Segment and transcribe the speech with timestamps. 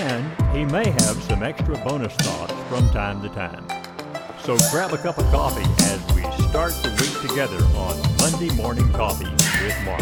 [0.00, 3.66] And he may have some extra bonus thoughts from time to time.
[4.40, 8.90] So grab a cup of coffee as we start the week together on Monday Morning
[8.94, 9.28] Coffee
[9.62, 10.00] with Mark.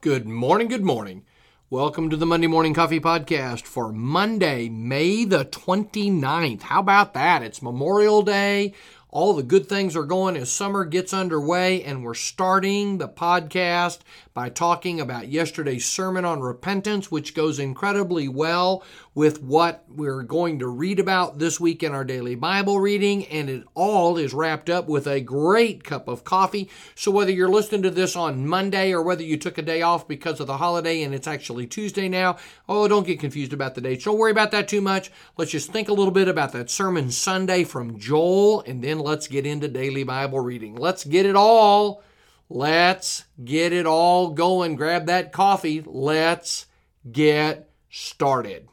[0.00, 1.24] Good morning, good morning.
[1.68, 6.62] Welcome to the Monday Morning Coffee Podcast for Monday, May the 29th.
[6.62, 7.42] How about that?
[7.42, 8.72] It's Memorial Day.
[9.16, 14.00] All the good things are going as summer gets underway, and we're starting the podcast
[14.34, 18.84] by talking about yesterday's sermon on repentance, which goes incredibly well
[19.16, 23.48] with what we're going to read about this week in our daily Bible reading, and
[23.48, 26.68] it all is wrapped up with a great cup of coffee.
[26.94, 30.06] So, whether you're listening to this on Monday or whether you took a day off
[30.06, 32.36] because of the holiday and it's actually Tuesday now,
[32.68, 34.04] oh, don't get confused about the dates.
[34.04, 35.10] Don't worry about that too much.
[35.38, 39.28] Let's just think a little bit about that sermon Sunday from Joel, and then let's
[39.28, 40.76] get into daily Bible reading.
[40.76, 42.02] Let's get it all.
[42.50, 44.76] Let's get it all going.
[44.76, 45.82] Grab that coffee.
[45.86, 46.66] Let's
[47.10, 48.68] get started.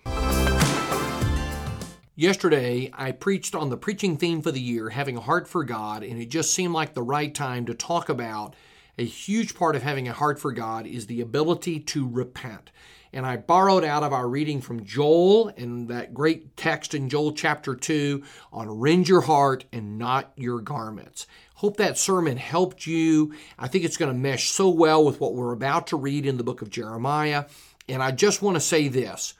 [2.23, 6.03] Yesterday, I preached on the preaching theme for the year, having a heart for God,
[6.03, 8.55] and it just seemed like the right time to talk about
[8.97, 12.71] a huge part of having a heart for God is the ability to repent.
[13.11, 17.33] And I borrowed out of our reading from Joel and that great text in Joel
[17.33, 21.27] chapter 2 on rend your heart and not your garments.
[21.55, 23.33] Hope that sermon helped you.
[23.59, 26.37] I think it's going to mesh so well with what we're about to read in
[26.37, 27.47] the book of Jeremiah.
[27.89, 29.33] And I just want to say this.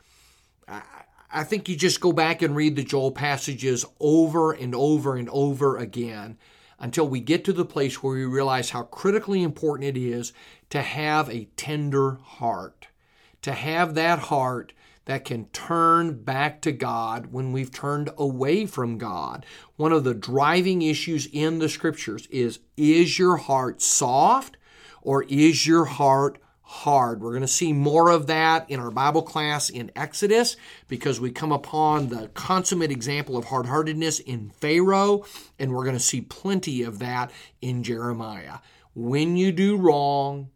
[1.35, 5.27] I think you just go back and read the Joel passages over and over and
[5.29, 6.38] over again
[6.79, 10.31] until we get to the place where we realize how critically important it is
[10.69, 12.88] to have a tender heart,
[13.41, 14.73] to have that heart
[15.05, 19.43] that can turn back to God when we've turned away from God.
[19.75, 24.57] One of the driving issues in the scriptures is is your heart soft
[25.01, 27.22] or is your heart hard.
[27.22, 30.56] We're going to see more of that in our Bible class in Exodus
[30.88, 35.25] because we come upon the consummate example of hard heartedness in Pharaoh,
[35.59, 37.31] and we're going to see plenty of that
[37.62, 38.59] in Jeremiah.
[38.96, 40.50] When you do wrong,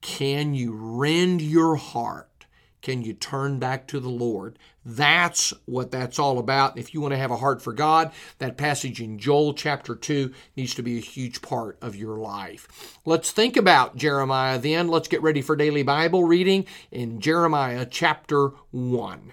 [0.00, 2.37] can you rend your heart?
[2.82, 4.58] Can you turn back to the Lord?
[4.84, 6.78] That's what that's all about.
[6.78, 10.32] If you want to have a heart for God, that passage in Joel chapter 2
[10.56, 12.98] needs to be a huge part of your life.
[13.04, 14.88] Let's think about Jeremiah then.
[14.88, 19.32] Let's get ready for daily Bible reading in Jeremiah chapter 1.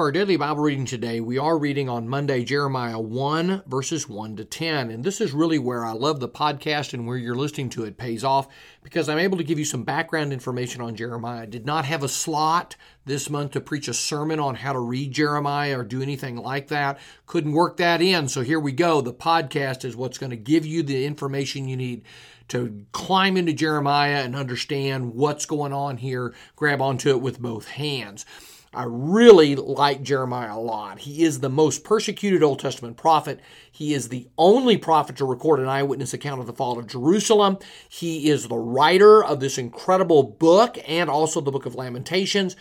[0.00, 4.36] For our daily Bible reading today, we are reading on Monday Jeremiah 1, verses 1
[4.36, 4.90] to 10.
[4.90, 7.98] And this is really where I love the podcast and where you're listening to it
[7.98, 8.48] pays off
[8.82, 11.42] because I'm able to give you some background information on Jeremiah.
[11.42, 14.78] I did not have a slot this month to preach a sermon on how to
[14.78, 16.98] read Jeremiah or do anything like that.
[17.26, 18.26] Couldn't work that in.
[18.28, 19.02] So here we go.
[19.02, 22.04] The podcast is what's going to give you the information you need
[22.48, 27.68] to climb into Jeremiah and understand what's going on here, grab onto it with both
[27.68, 28.24] hands.
[28.72, 31.00] I really like Jeremiah a lot.
[31.00, 33.40] He is the most persecuted Old Testament prophet.
[33.70, 37.58] He is the only prophet to record an eyewitness account of the fall of Jerusalem.
[37.88, 42.54] He is the writer of this incredible book and also the book of Lamentations.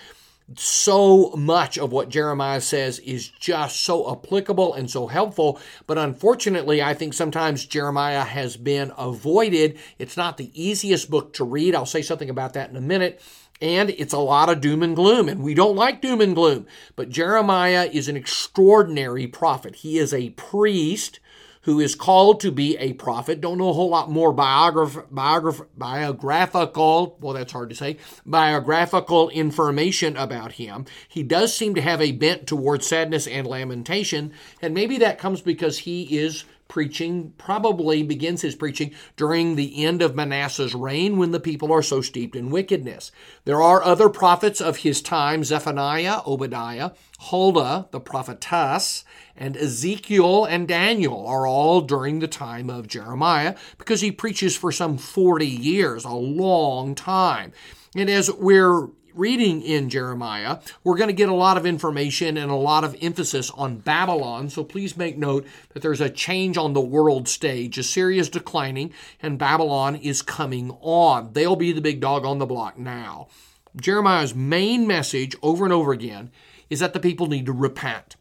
[0.55, 5.59] So much of what Jeremiah says is just so applicable and so helpful.
[5.85, 9.77] But unfortunately, I think sometimes Jeremiah has been avoided.
[9.99, 11.75] It's not the easiest book to read.
[11.75, 13.21] I'll say something about that in a minute
[13.61, 16.65] and it's a lot of doom and gloom, and we don't like doom and gloom.
[16.95, 19.77] But Jeremiah is an extraordinary prophet.
[19.77, 21.19] He is a priest
[21.63, 23.41] who is called to be a prophet.
[23.41, 29.29] Don't know a whole lot more biograph, biograph, biographical, well, that's hard to say, biographical
[29.29, 30.85] information about him.
[31.07, 35.41] He does seem to have a bent towards sadness and lamentation, and maybe that comes
[35.41, 41.31] because he is preaching, probably begins his preaching during the end of Manasseh's reign when
[41.31, 43.11] the people are so steeped in wickedness.
[43.43, 49.03] There are other prophets of his time Zephaniah, Obadiah, Huldah, the prophetess,
[49.35, 54.71] and Ezekiel and Daniel are all during the time of Jeremiah because he preaches for
[54.71, 57.51] some 40 years, a long time.
[57.95, 62.51] And as we're reading in Jeremiah, we're going to get a lot of information and
[62.51, 64.49] a lot of emphasis on Babylon.
[64.49, 67.77] So please make note that there's a change on the world stage.
[67.77, 71.33] Assyria is declining and Babylon is coming on.
[71.33, 73.27] They'll be the big dog on the block now.
[73.75, 76.31] Jeremiah's main message over and over again
[76.69, 78.15] is that the people need to repent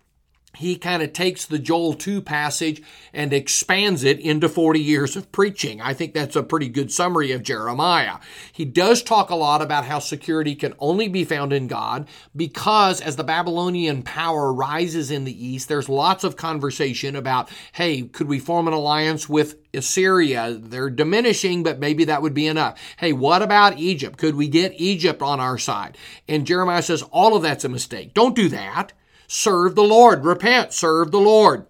[0.58, 2.82] he kind of takes the Joel 2 passage
[3.12, 5.80] and expands it into 40 years of preaching.
[5.80, 8.18] I think that's a pretty good summary of Jeremiah.
[8.52, 13.00] He does talk a lot about how security can only be found in God because
[13.00, 18.26] as the Babylonian power rises in the east, there's lots of conversation about, hey, could
[18.26, 20.58] we form an alliance with Assyria?
[20.60, 22.80] They're diminishing, but maybe that would be enough.
[22.96, 24.18] Hey, what about Egypt?
[24.18, 25.96] Could we get Egypt on our side?
[26.26, 28.12] And Jeremiah says all of that's a mistake.
[28.12, 28.92] Don't do that.
[29.28, 30.24] Serve the Lord.
[30.24, 30.72] Repent.
[30.72, 31.66] Serve the Lord.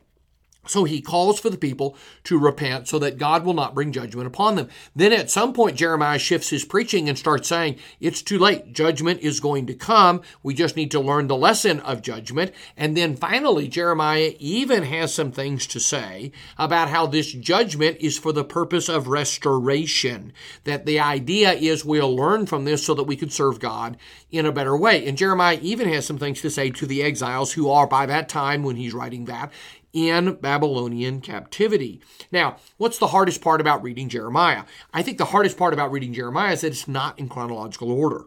[0.68, 4.26] So he calls for the people to repent so that God will not bring judgment
[4.26, 4.68] upon them.
[4.94, 8.72] Then at some point, Jeremiah shifts his preaching and starts saying, It's too late.
[8.72, 10.20] Judgment is going to come.
[10.42, 12.52] We just need to learn the lesson of judgment.
[12.76, 18.18] And then finally, Jeremiah even has some things to say about how this judgment is
[18.18, 20.32] for the purpose of restoration.
[20.64, 23.96] That the idea is we'll learn from this so that we can serve God
[24.30, 25.06] in a better way.
[25.06, 28.28] And Jeremiah even has some things to say to the exiles who are, by that
[28.28, 29.50] time when he's writing that,
[29.92, 32.00] in Babylonian captivity.
[32.30, 34.64] Now, what's the hardest part about reading Jeremiah?
[34.92, 38.26] I think the hardest part about reading Jeremiah is that it's not in chronological order.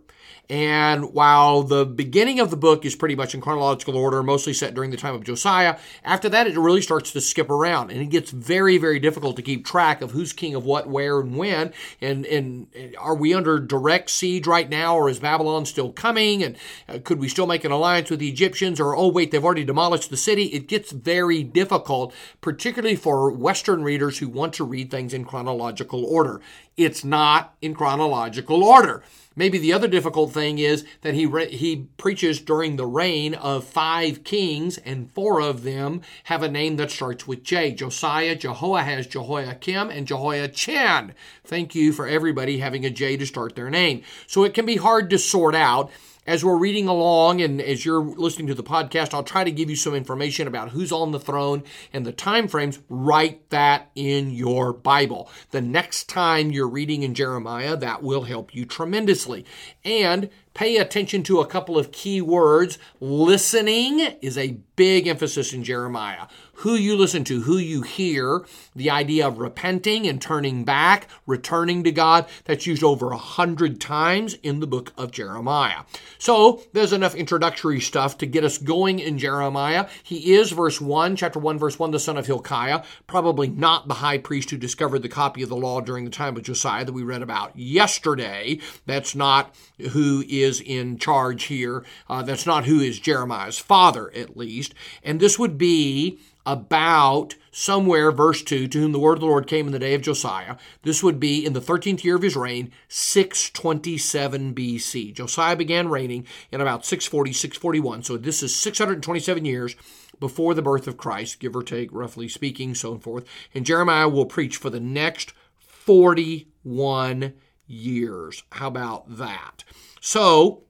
[0.52, 4.74] And while the beginning of the book is pretty much in chronological order, mostly set
[4.74, 8.10] during the time of Josiah, after that it really starts to skip around and it
[8.10, 11.72] gets very, very difficult to keep track of who's king of what, where, and when.
[12.02, 12.68] And, and
[13.00, 16.44] are we under direct siege right now or is Babylon still coming?
[16.44, 16.58] And
[16.90, 18.82] uh, could we still make an alliance with the Egyptians?
[18.82, 20.48] Or, oh, wait, they've already demolished the city.
[20.48, 26.04] It gets very difficult, particularly for Western readers who want to read things in chronological
[26.04, 26.42] order.
[26.76, 29.02] It's not in chronological order.
[29.36, 33.64] Maybe the other difficult thing is that he re- he preaches during the reign of
[33.64, 39.08] five kings, and four of them have a name that starts with J: Josiah, Jehoahaz,
[39.08, 41.14] Jehoiakim, and Jehoiachin.
[41.46, 44.04] Thank you for everybody having a J to start their name.
[44.28, 45.92] So it can be hard to sort out
[46.28, 49.70] as we're reading along and as you're listening to the podcast, I'll try to give
[49.70, 52.80] you some information about who's on the throne and the time frames.
[52.90, 55.30] Write that in your Bible.
[55.50, 59.46] The next time you're reading in Jeremiah, that will help you tremendously.
[59.84, 62.78] And pay attention to a couple of key words.
[63.00, 66.26] Listening is a big emphasis in Jeremiah
[66.62, 68.46] who you listen to, who you hear,
[68.76, 73.82] the idea of repenting and turning back, returning to God, that's used over a hundred
[73.82, 75.82] times in the book of Jeremiah.
[76.20, 79.88] So there's enough introductory stuff to get us going in Jeremiah.
[80.04, 83.96] He is, verse 1, chapter 1, verse 1, the son of Hilkiah, probably not the
[83.96, 86.94] high priest who discovered the copy of the law during the time of Josiah that
[86.94, 88.60] we read about yesterday.
[88.86, 89.56] That's not
[89.94, 91.84] who is in charge here.
[92.08, 94.71] Uh, that's not who is Jeremiah's father, at least.
[95.04, 99.48] And this would be about somewhere, verse 2, to whom the word of the Lord
[99.48, 100.56] came in the day of Josiah.
[100.84, 105.14] This would be in the 13th year of his reign, 627 BC.
[105.14, 108.04] Josiah began reigning in about 640, 641.
[108.04, 109.76] So this is 627 years
[110.20, 113.26] before the birth of Christ, give or take, roughly speaking, so forth.
[113.54, 117.34] And Jeremiah will preach for the next 41
[117.68, 118.44] years.
[118.52, 119.64] How about that?
[120.00, 120.64] So,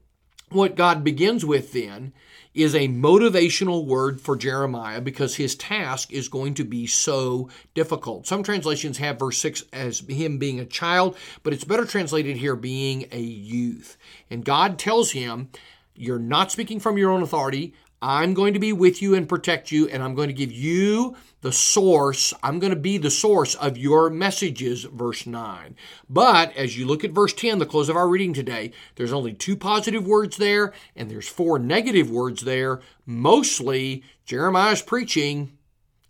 [0.50, 2.14] what God begins with then
[2.54, 8.28] is a motivational word for Jeremiah because his task is going to be so difficult.
[8.28, 12.56] Some translations have verse 6 as him being a child, but it's better translated here
[12.56, 13.98] being a youth.
[14.30, 15.50] And God tells him,
[15.96, 17.74] You're not speaking from your own authority.
[18.02, 21.16] I'm going to be with you and protect you, and I'm going to give you
[21.42, 22.34] the source.
[22.42, 25.76] I'm going to be the source of your messages, verse 9.
[26.10, 29.34] But as you look at verse 10, the close of our reading today, there's only
[29.34, 32.82] two positive words there, and there's four negative words there.
[33.06, 35.58] Mostly, Jeremiah's preaching,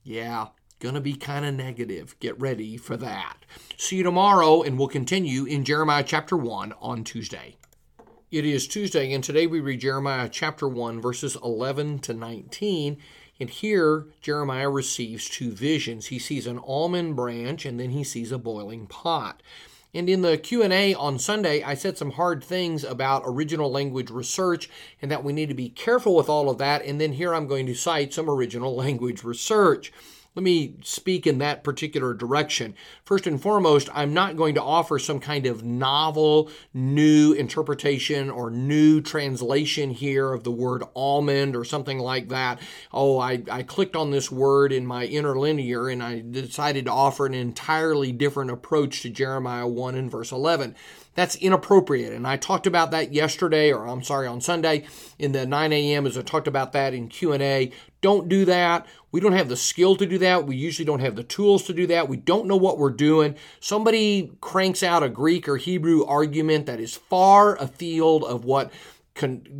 [0.03, 0.47] yeah,
[0.79, 2.15] going to be kind of negative.
[2.21, 3.37] Get ready for that.
[3.75, 7.57] See you tomorrow, and we'll continue in Jeremiah chapter 1 on Tuesday.
[8.31, 12.95] It is Tuesday, and today we read Jeremiah chapter 1, verses 11 to 19.
[13.41, 16.05] And here Jeremiah receives two visions.
[16.05, 19.43] He sees an almond branch and then he sees a boiling pot.
[19.93, 24.69] And in the Q&A on Sunday, I said some hard things about original language research
[25.01, 26.85] and that we need to be careful with all of that.
[26.85, 29.91] And then here I'm going to cite some original language research.
[30.33, 32.73] Let me speak in that particular direction.
[33.03, 38.49] First and foremost, I'm not going to offer some kind of novel, new interpretation or
[38.49, 42.61] new translation here of the word almond or something like that.
[42.93, 47.25] Oh, I, I clicked on this word in my interlinear and I decided to offer
[47.25, 50.75] an entirely different approach to Jeremiah 1 and verse 11.
[51.13, 52.13] That's inappropriate.
[52.13, 54.85] And I talked about that yesterday, or I'm sorry, on Sunday
[55.19, 56.05] in the 9 a.m.
[56.05, 57.71] as I talked about that in Q&A.
[57.99, 58.87] Don't do that.
[59.11, 60.47] We don't have the skill to do that.
[60.47, 62.07] We usually don't have the tools to do that.
[62.07, 63.35] We don't know what we're doing.
[63.59, 68.71] Somebody cranks out a Greek or Hebrew argument that is far afield of what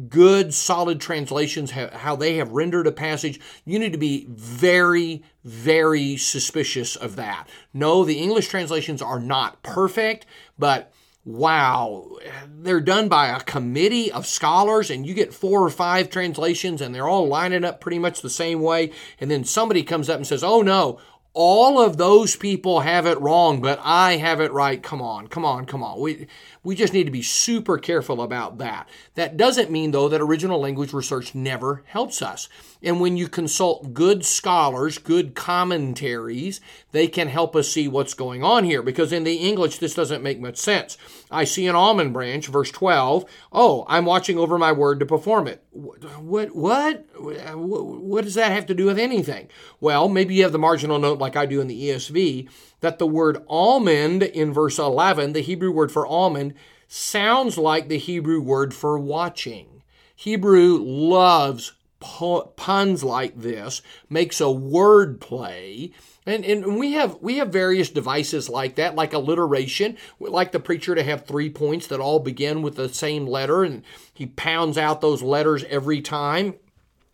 [0.07, 3.39] good, solid translations, how they have rendered a passage.
[3.65, 7.47] You need to be very, very suspicious of that.
[7.73, 10.25] No, the English translations are not perfect,
[10.57, 10.93] but
[11.23, 16.81] wow, they're done by a committee of scholars, and you get four or five translations,
[16.81, 18.91] and they're all lining up pretty much the same way.
[19.19, 20.99] And then somebody comes up and says, Oh no,
[21.33, 24.81] all of those people have it wrong, but I have it right.
[24.81, 25.99] Come on, come on, come on.
[25.99, 26.27] We,
[26.63, 28.87] we just need to be super careful about that.
[29.15, 32.49] That doesn't mean, though, that original language research never helps us.
[32.83, 38.43] And when you consult good scholars, good commentaries, they can help us see what's going
[38.43, 40.97] on here because in the English, this doesn't make much sense.
[41.31, 43.25] I see an almond branch, verse 12.
[43.51, 45.63] Oh, I'm watching over my word to perform it.
[45.71, 49.49] What, what, what does that have to do with anything?
[49.79, 52.49] Well, maybe you have the marginal note like I do in the ESV
[52.81, 56.53] that the word almond in verse 11, the Hebrew word for almond,
[56.87, 59.83] sounds like the Hebrew word for watching.
[60.15, 65.91] Hebrew loves puns like this, makes a word play.
[66.25, 69.97] And, and we have we have various devices like that, like alliteration.
[70.19, 73.63] We like the preacher to have three points that all begin with the same letter,
[73.63, 73.83] and
[74.13, 76.55] he pounds out those letters every time.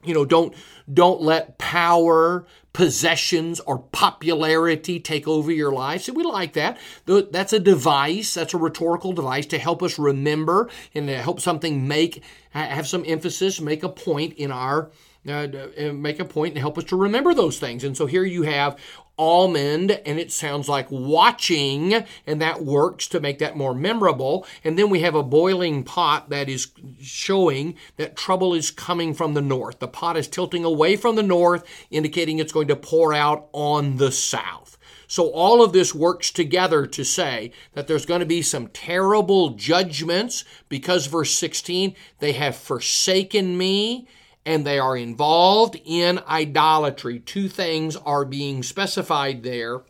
[0.04, 0.54] You know, don't
[0.94, 2.46] don't let power,
[2.78, 6.04] possessions, or popularity take over your life.
[6.04, 6.78] So we like that.
[7.08, 8.36] That's a device.
[8.36, 13.04] That's a rhetorical device to help us remember and to help something make have some
[13.08, 14.92] emphasis, make a point in our
[15.28, 15.48] uh,
[15.92, 17.84] make a point and help us to remember those things.
[17.84, 18.78] And so here you have
[19.18, 24.46] almond and it sounds like watching and that works to make that more memorable.
[24.64, 26.68] And then we have a boiling pot that is
[27.00, 29.80] showing that trouble is coming from the north.
[29.80, 33.98] The pot is tilting away from the north indicating it's going to pour out on
[33.98, 34.78] the south.
[35.08, 39.52] So all of this works together to say that there's going to be some terrible
[39.52, 44.08] judgments because verse 16 they have forsaken me
[44.48, 47.20] and they are involved in idolatry.
[47.20, 49.82] Two things are being specified there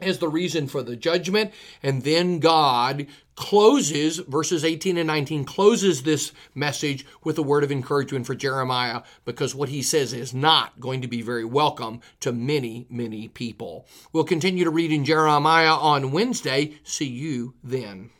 [0.00, 1.52] as the reason for the judgment.
[1.84, 3.06] And then God
[3.36, 9.02] closes, verses 18 and 19, closes this message with a word of encouragement for Jeremiah
[9.24, 13.86] because what he says is not going to be very welcome to many, many people.
[14.12, 16.74] We'll continue to read in Jeremiah on Wednesday.
[16.82, 18.10] See you then.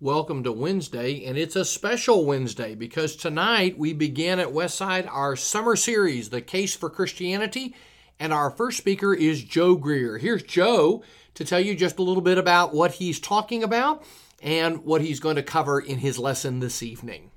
[0.00, 5.34] Welcome to Wednesday, and it's a special Wednesday because tonight we begin at Westside our
[5.34, 7.74] summer series, The Case for Christianity,
[8.20, 10.18] and our first speaker is Joe Greer.
[10.18, 11.02] Here's Joe
[11.34, 14.04] to tell you just a little bit about what he's talking about
[14.40, 17.32] and what he's going to cover in his lesson this evening.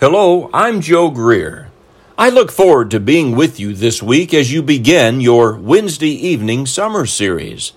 [0.00, 1.68] Hello, I'm Joe Greer.
[2.16, 6.64] I look forward to being with you this week as you begin your Wednesday evening
[6.64, 7.74] summer series.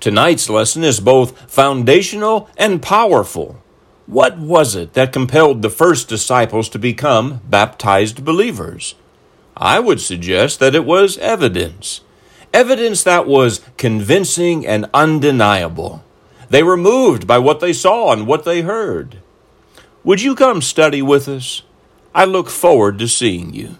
[0.00, 3.62] Tonight's lesson is both foundational and powerful.
[4.06, 8.94] What was it that compelled the first disciples to become baptized believers?
[9.56, 12.00] I would suggest that it was evidence.
[12.52, 16.02] Evidence that was convincing and undeniable.
[16.48, 19.18] They were moved by what they saw and what they heard.
[20.02, 21.62] Would you come study with us?
[22.14, 23.76] I look forward to seeing you.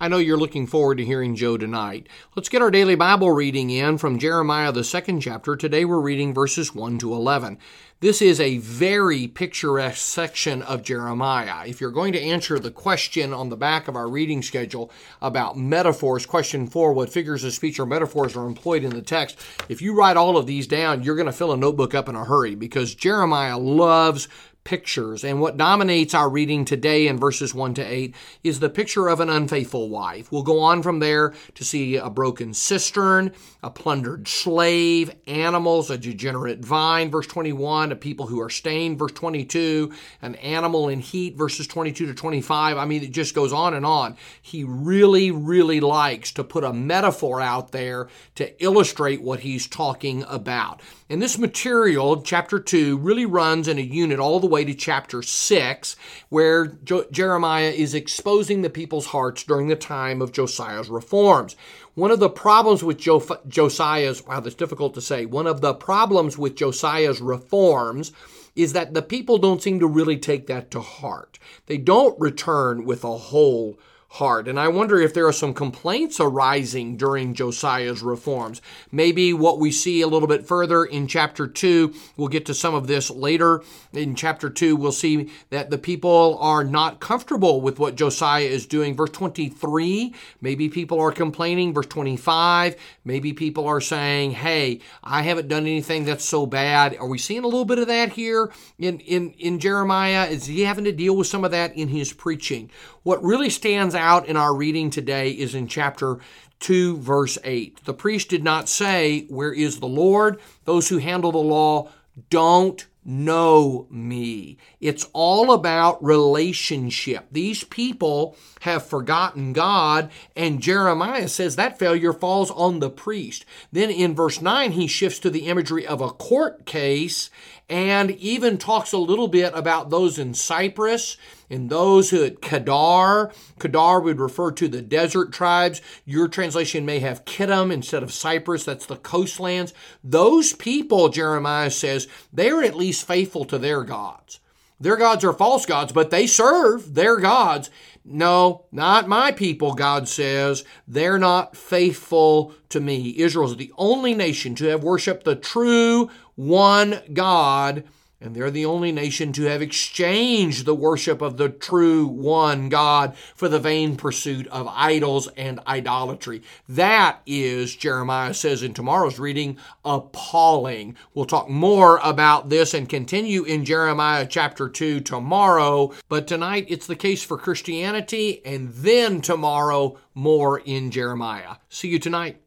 [0.00, 2.08] I know you're looking forward to hearing Joe tonight.
[2.36, 5.56] Let's get our daily Bible reading in from Jeremiah, the second chapter.
[5.56, 7.58] Today we're reading verses 1 to 11.
[8.00, 11.66] This is a very picturesque section of Jeremiah.
[11.66, 15.58] If you're going to answer the question on the back of our reading schedule about
[15.58, 19.36] metaphors, question four, what figures of speech or metaphors are employed in the text,
[19.68, 22.14] if you write all of these down, you're going to fill a notebook up in
[22.14, 24.28] a hurry because Jeremiah loves
[24.68, 25.24] pictures.
[25.24, 29.18] And what dominates our reading today in verses 1 to 8 is the picture of
[29.18, 30.30] an unfaithful wife.
[30.30, 33.32] We'll go on from there to see a broken cistern,
[33.62, 39.12] a plundered slave, animals, a degenerate vine, verse 21, a people who are stained, verse
[39.12, 42.76] 22, an animal in heat, verses 22 to 25.
[42.76, 44.18] I mean, it just goes on and on.
[44.42, 50.24] He really, really likes to put a metaphor out there to illustrate what he's talking
[50.28, 50.82] about.
[51.08, 54.74] And this material, chapter 2, really runs in a unit all the way way to
[54.74, 55.96] chapter 6,
[56.30, 61.54] where jo- Jeremiah is exposing the people's hearts during the time of Josiah's reforms.
[61.94, 65.74] One of the problems with jo- Josiah's, wow, that's difficult to say, one of the
[65.74, 68.10] problems with Josiah's reforms
[68.56, 71.38] is that the people don't seem to really take that to heart.
[71.66, 73.78] They don't return with a whole
[74.10, 74.48] heart.
[74.48, 78.62] And I wonder if there are some complaints arising during Josiah's reforms.
[78.90, 82.74] Maybe what we see a little bit further in chapter 2, we'll get to some
[82.74, 83.62] of this later.
[83.92, 88.66] In chapter 2, we'll see that the people are not comfortable with what Josiah is
[88.66, 88.96] doing.
[88.96, 91.74] Verse 23, maybe people are complaining.
[91.74, 96.96] Verse 25, maybe people are saying, hey, I haven't done anything that's so bad.
[96.96, 100.26] Are we seeing a little bit of that here in, in, in Jeremiah?
[100.26, 102.70] Is he having to deal with some of that in his preaching?
[103.08, 106.18] What really stands out in our reading today is in chapter
[106.60, 107.86] 2, verse 8.
[107.86, 110.38] The priest did not say, Where is the Lord?
[110.66, 111.90] Those who handle the law
[112.28, 114.58] don't know me.
[114.78, 117.28] It's all about relationship.
[117.32, 123.46] These people have forgotten God, and Jeremiah says that failure falls on the priest.
[123.72, 127.30] Then in verse 9, he shifts to the imagery of a court case
[127.70, 131.16] and even talks a little bit about those in Cyprus
[131.50, 133.32] and those who at Kedar.
[133.58, 135.80] Kedar would refer to the desert tribes.
[136.04, 138.64] Your translation may have Kittim instead of Cyprus.
[138.64, 139.72] That's the coastlands.
[140.02, 144.40] Those people, Jeremiah says, they're at least faithful to their gods.
[144.80, 147.68] Their gods are false gods, but they serve their gods.
[148.04, 150.64] No, not my people, God says.
[150.86, 153.14] They're not faithful to me.
[153.18, 157.84] Israel is the only nation to have worshiped the true one God
[158.20, 163.16] and they're the only nation to have exchanged the worship of the true one God
[163.34, 166.42] for the vain pursuit of idols and idolatry.
[166.68, 170.96] That is, Jeremiah says in tomorrow's reading, appalling.
[171.14, 175.92] We'll talk more about this and continue in Jeremiah chapter 2 tomorrow.
[176.08, 181.56] But tonight it's the case for Christianity, and then tomorrow more in Jeremiah.
[181.68, 182.40] See you tonight.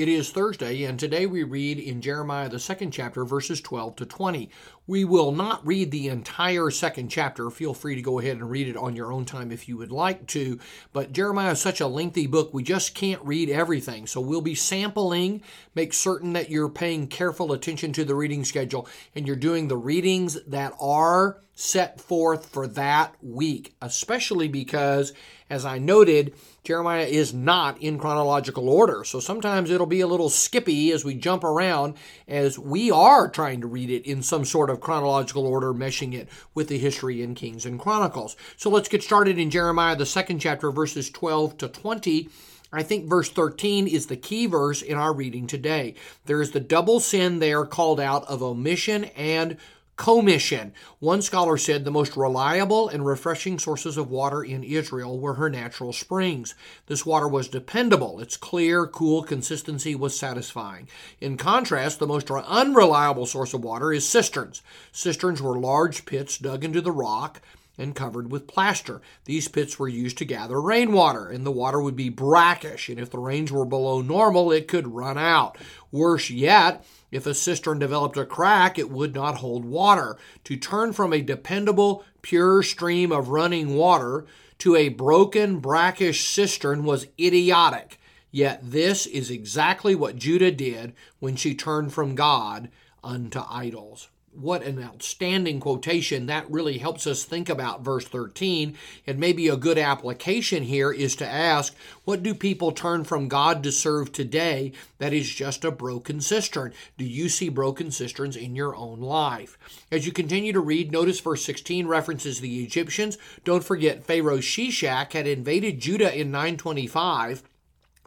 [0.00, 4.06] It is Thursday, and today we read in Jeremiah, the second chapter, verses 12 to
[4.06, 4.48] 20.
[4.90, 7.48] We will not read the entire second chapter.
[7.48, 9.92] Feel free to go ahead and read it on your own time if you would
[9.92, 10.58] like to.
[10.92, 14.08] But Jeremiah is such a lengthy book, we just can't read everything.
[14.08, 15.42] So we'll be sampling.
[15.76, 19.76] Make certain that you're paying careful attention to the reading schedule and you're doing the
[19.76, 25.12] readings that are set forth for that week, especially because,
[25.50, 29.04] as I noted, Jeremiah is not in chronological order.
[29.04, 33.60] So sometimes it'll be a little skippy as we jump around, as we are trying
[33.60, 37.34] to read it in some sort of chronological order, meshing it with the history in
[37.34, 38.36] Kings and Chronicles.
[38.56, 42.28] So let's get started in Jeremiah, the second chapter, verses 12 to 20.
[42.72, 45.94] I think verse 13 is the key verse in our reading today.
[46.26, 49.56] There is the double sin there called out of omission and
[50.00, 50.72] commission.
[50.98, 55.50] One scholar said the most reliable and refreshing sources of water in Israel were her
[55.50, 56.54] natural springs.
[56.86, 58.18] This water was dependable.
[58.18, 60.88] Its clear, cool consistency was satisfying.
[61.20, 64.62] In contrast, the most unreliable source of water is cisterns.
[64.90, 67.42] Cisterns were large pits dug into the rock
[67.80, 69.00] and covered with plaster.
[69.24, 73.10] These pits were used to gather rainwater, and the water would be brackish, and if
[73.10, 75.56] the rains were below normal, it could run out.
[75.90, 80.16] Worse yet, if a cistern developed a crack, it would not hold water.
[80.44, 84.26] To turn from a dependable, pure stream of running water
[84.58, 87.98] to a broken, brackish cistern was idiotic.
[88.30, 92.70] Yet this is exactly what Judah did when she turned from God
[93.02, 96.26] unto idols what an outstanding quotation.
[96.26, 98.76] That really helps us think about verse 13.
[99.06, 103.62] And maybe a good application here is to ask, what do people turn from God
[103.64, 106.72] to serve today that is just a broken cistern?
[106.96, 109.58] Do you see broken cisterns in your own life?
[109.90, 113.18] As you continue to read, notice verse 16 references the Egyptians.
[113.44, 117.42] Don't forget, Pharaoh Shishak had invaded Judah in 925.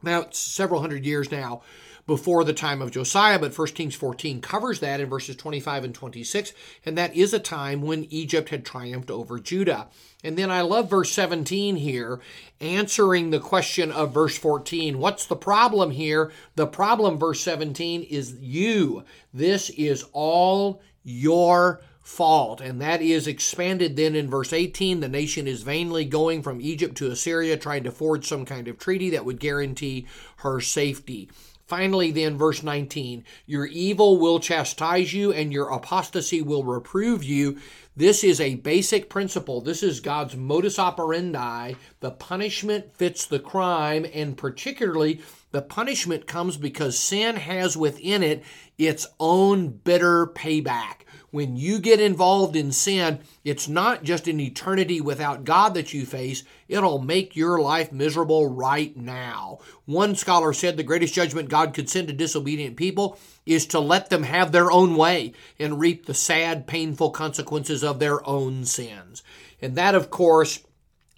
[0.02, 1.64] Now, several hundred years now
[2.06, 5.96] before the time of Josiah, but 1 Kings 14 covers that in verses 25 and
[5.96, 6.54] 26,
[6.86, 9.88] and that is a time when Egypt had triumphed over Judah.
[10.24, 12.20] And then I love verse 17 here,
[12.60, 15.00] answering the question of verse 14.
[15.00, 16.32] What's the problem here?
[16.56, 19.04] The problem, verse 17, is you.
[19.34, 22.60] This is all your fault.
[22.60, 25.00] And that is expanded then in verse 18.
[25.00, 28.78] The nation is vainly going from Egypt to Assyria, trying to forge some kind of
[28.78, 30.06] treaty that would guarantee
[30.38, 31.30] her safety.
[31.65, 37.58] Finally, then, verse 19 Your evil will chastise you, and your apostasy will reprove you.
[37.95, 39.62] This is a basic principle.
[39.62, 41.73] This is God's modus operandi.
[41.99, 45.21] The punishment fits the crime, and particularly
[45.52, 48.43] the punishment comes because sin has within it
[48.78, 51.04] its own bitter payback.
[51.34, 56.06] When you get involved in sin, it's not just an eternity without God that you
[56.06, 59.58] face, it'll make your life miserable right now.
[59.86, 63.17] One scholar said the greatest judgment God could send to disobedient people
[63.48, 67.98] is to let them have their own way and reap the sad, painful consequences of
[67.98, 69.24] their own sins.
[69.60, 70.60] And that, of course,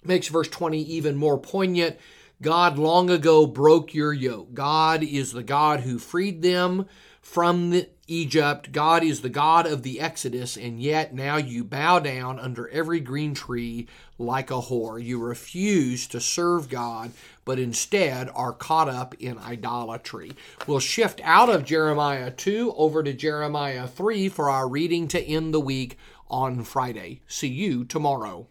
[0.02, 1.98] makes verse 20 even more poignant.
[2.40, 4.54] God long ago broke your yoke.
[4.54, 6.86] God is the God who freed them
[7.20, 8.70] from the Egypt.
[8.70, 13.00] God is the God of the Exodus, and yet now you bow down under every
[13.00, 13.88] green tree
[14.18, 15.02] like a whore.
[15.02, 17.10] You refuse to serve God,
[17.44, 20.32] but instead are caught up in idolatry.
[20.66, 25.52] We'll shift out of Jeremiah 2 over to Jeremiah 3 for our reading to end
[25.52, 27.22] the week on Friday.
[27.26, 28.46] See you tomorrow.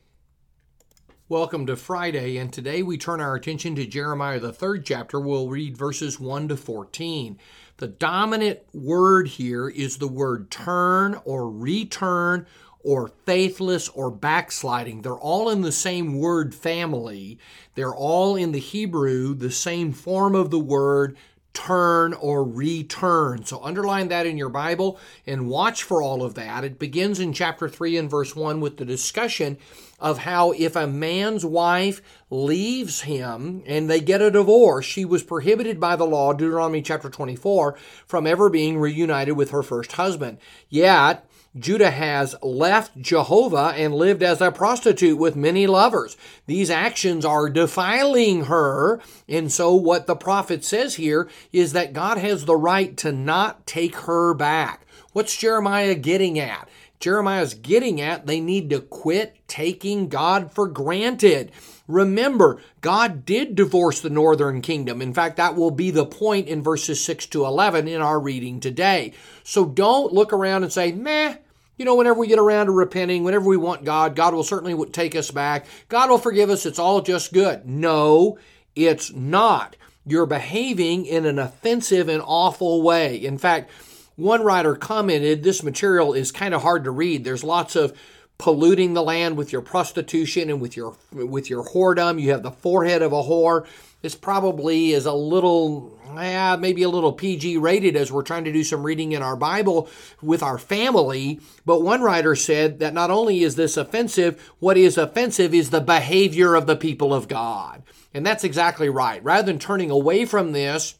[1.27, 5.19] Welcome to Friday, and today we turn our attention to Jeremiah, the third chapter.
[5.19, 7.39] We'll read verses 1 to 14.
[7.77, 12.45] The dominant word here is the word turn or return
[12.83, 15.01] or faithless or backsliding.
[15.01, 17.37] They're all in the same word family.
[17.73, 21.17] They're all in the Hebrew, the same form of the word
[21.55, 23.43] turn or return.
[23.45, 26.63] So underline that in your Bible and watch for all of that.
[26.63, 29.57] It begins in chapter 3 and verse 1 with the discussion
[29.99, 35.23] of how if a man's wife leaves him and they get a divorce, she was
[35.23, 40.37] prohibited by the law, Deuteronomy chapter 24, from ever being reunited with her first husband.
[40.69, 41.25] Yet,
[41.57, 46.17] Judah has left Jehovah and lived as a prostitute with many lovers.
[46.47, 48.99] These actions are defiling her.
[49.29, 53.65] And so, what the prophet says here is that God has the right to not
[53.65, 54.85] take her back.
[55.13, 56.67] What's Jeremiah getting at?
[56.99, 61.51] Jeremiah's getting at they need to quit taking God for granted.
[61.87, 65.01] Remember, God did divorce the northern kingdom.
[65.01, 68.59] In fact, that will be the point in verses 6 to 11 in our reading
[68.59, 69.13] today.
[69.43, 71.35] So don't look around and say, meh,
[71.77, 74.89] you know, whenever we get around to repenting, whenever we want God, God will certainly
[74.89, 75.67] take us back.
[75.89, 76.65] God will forgive us.
[76.65, 77.67] It's all just good.
[77.67, 78.39] No,
[78.75, 79.75] it's not.
[80.05, 83.17] You're behaving in an offensive and awful way.
[83.17, 83.69] In fact,
[84.15, 87.23] one writer commented this material is kind of hard to read.
[87.23, 87.97] There's lots of
[88.37, 92.21] polluting the land with your prostitution and with your with your whoredom.
[92.21, 93.65] You have the forehead of a whore.
[94.01, 98.53] This probably is a little, yeah, maybe a little PG rated as we're trying to
[98.53, 99.89] do some reading in our Bible
[100.21, 101.39] with our family.
[101.65, 105.81] But one writer said that not only is this offensive, what is offensive is the
[105.81, 107.81] behavior of the people of God.
[108.13, 109.23] And that's exactly right.
[109.23, 110.99] Rather than turning away from this,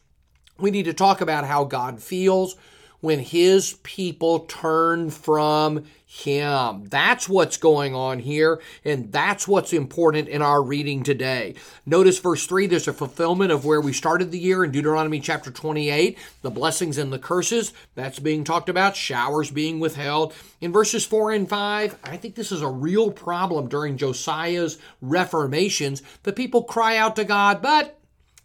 [0.58, 2.56] we need to talk about how God feels
[3.00, 6.84] when his people turn from him.
[6.88, 11.54] That's what's going on here, and that's what's important in our reading today.
[11.84, 15.50] Notice verse 3, there's a fulfillment of where we started the year in Deuteronomy chapter
[15.50, 17.72] 28, the blessings and the curses.
[17.96, 20.32] That's being talked about, showers being withheld.
[20.60, 26.02] In verses 4 and 5, I think this is a real problem during Josiah's reformations.
[26.22, 27.98] The people cry out to God, but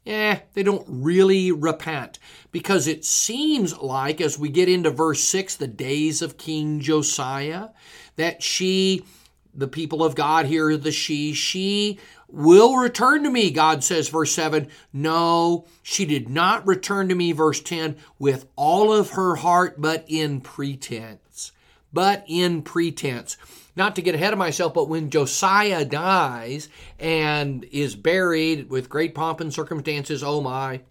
[0.06, 2.20] eh, they don't really repent.
[2.52, 7.70] Because it seems like, as we get into verse 6, the days of King Josiah,
[8.16, 9.06] that she,
[9.54, 14.32] the people of God here, the she, she will return to me, God says, verse
[14.32, 14.68] 7.
[14.94, 20.06] No, she did not return to me, verse 10, with all of her heart, but
[20.08, 21.52] in pretense.
[21.94, 23.38] But in pretense
[23.76, 29.16] not to get ahead of myself, but when Josiah dies and is buried with great
[29.16, 30.82] pomp and circumstances, oh my,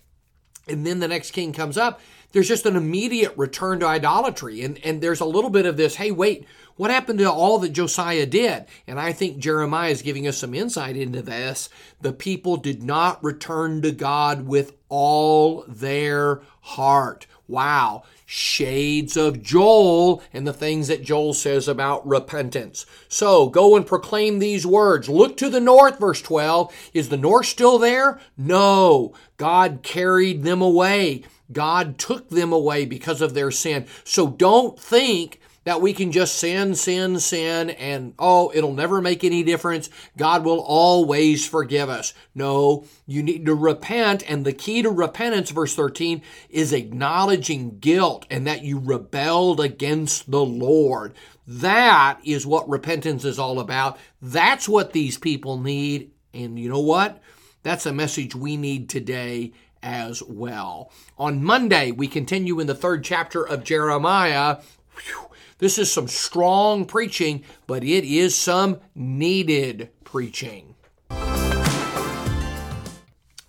[0.69, 2.01] and then the next king comes up,
[2.33, 4.63] there's just an immediate return to idolatry.
[4.63, 7.71] And, and there's a little bit of this, hey, wait, what happened to all that
[7.73, 8.67] Josiah did?
[8.87, 11.69] And I think Jeremiah is giving us some insight into this.
[12.01, 17.27] The people did not return to God with all their heart.
[17.49, 18.05] Wow.
[18.33, 22.87] Shades of Joel and the things that Joel says about repentance.
[23.09, 25.09] So go and proclaim these words.
[25.09, 26.73] Look to the north, verse 12.
[26.95, 28.21] Is the north still there?
[28.39, 29.15] No.
[29.37, 31.25] God carried them away.
[31.51, 33.87] God took them away because of their sin.
[34.05, 39.23] So don't think that we can just sin, sin, sin, and oh, it'll never make
[39.23, 39.91] any difference.
[40.17, 42.15] God will always forgive us.
[42.35, 44.29] No, you need to repent.
[44.29, 50.31] And the key to repentance, verse 13, is acknowledging guilt and that you rebelled against
[50.31, 51.13] the Lord.
[51.47, 53.99] That is what repentance is all about.
[54.23, 56.13] That's what these people need.
[56.33, 57.21] And you know what?
[57.63, 60.91] That's a message we need today as well.
[61.19, 64.59] On Monday, we continue in the third chapter of Jeremiah.
[64.95, 65.30] Whew
[65.61, 70.70] This is some strong preaching, but it is some needed preaching.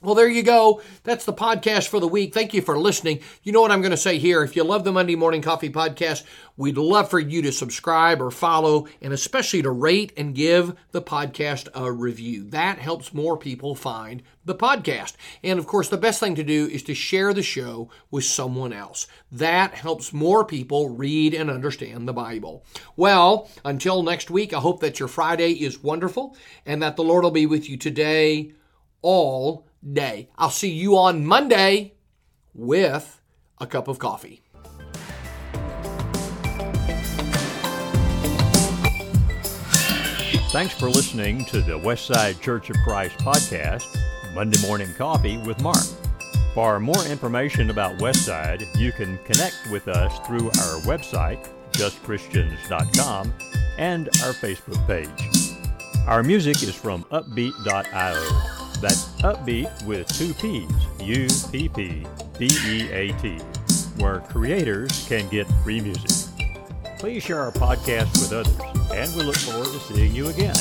[0.04, 0.82] Well, there you go.
[1.04, 2.34] That's the podcast for the week.
[2.34, 3.20] Thank you for listening.
[3.44, 4.42] You know what I'm going to say here.
[4.42, 6.24] If you love the Monday Morning Coffee Podcast,
[6.58, 11.04] we'd love for you to subscribe or follow, and especially to rate and give the
[11.04, 12.50] podcast a review.
[12.50, 15.18] That helps more people find the podcast.
[15.44, 18.74] And of course, the best thing to do is to share the show with someone
[18.74, 19.06] else.
[19.32, 22.66] That helps more people read and understand the Bible.
[22.96, 26.36] Well, until next week, I hope that your Friday is wonderful
[26.66, 28.54] and that the Lord will be with you today,
[29.04, 30.30] all day.
[30.38, 31.94] I'll see you on Monday
[32.54, 33.22] with
[33.60, 34.42] a cup of coffee.
[40.52, 43.88] Thanks for listening to the Westside Church of Christ podcast,
[44.34, 45.86] Monday Morning Coffee with Mark.
[46.54, 53.34] For more information about Westside, you can connect with us through our website, justchristians.com,
[53.78, 55.56] and our Facebook page.
[56.06, 58.51] Our music is from uppbeat.io.
[58.82, 60.68] That's Upbeat with two P's,
[61.00, 62.06] U P P
[62.40, 63.38] B E A T,
[63.98, 66.10] where creators can get free music.
[66.98, 70.56] Please share our podcast with others, and we look forward to seeing you again,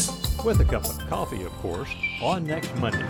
[0.44, 1.88] with a cup of coffee, of course,
[2.22, 3.06] on next Monday.